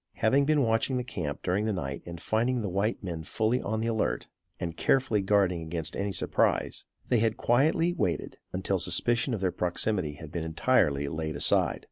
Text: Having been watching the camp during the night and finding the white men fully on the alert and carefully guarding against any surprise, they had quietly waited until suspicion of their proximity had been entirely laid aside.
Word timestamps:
Having 0.13 0.45
been 0.45 0.63
watching 0.63 0.97
the 0.97 1.03
camp 1.03 1.43
during 1.43 1.65
the 1.65 1.71
night 1.71 2.01
and 2.07 2.19
finding 2.19 2.61
the 2.63 2.69
white 2.69 3.03
men 3.03 3.21
fully 3.21 3.61
on 3.61 3.81
the 3.81 3.85
alert 3.85 4.25
and 4.59 4.75
carefully 4.75 5.21
guarding 5.21 5.61
against 5.61 5.95
any 5.95 6.11
surprise, 6.11 6.85
they 7.09 7.19
had 7.19 7.37
quietly 7.37 7.93
waited 7.93 8.37
until 8.51 8.79
suspicion 8.79 9.31
of 9.35 9.41
their 9.41 9.51
proximity 9.51 10.13
had 10.13 10.31
been 10.31 10.43
entirely 10.43 11.07
laid 11.07 11.35
aside. 11.35 11.79